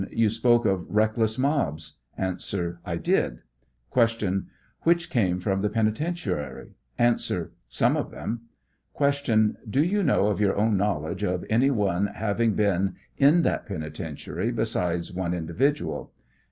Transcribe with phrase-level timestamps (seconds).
[0.09, 1.99] You spoke of reckless mobs?
[2.17, 2.31] A.
[2.33, 3.41] 1 did.
[3.93, 4.43] Q.
[4.81, 6.73] Which came from the penitentiary?
[6.97, 7.19] A.
[7.67, 8.47] Some of them.
[8.97, 9.57] Q.
[9.69, 14.51] Do you know of your own knowledge of any one having been in that penitentiary
[14.51, 16.11] besides one individual?